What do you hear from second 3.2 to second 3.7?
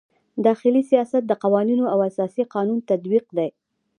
دی.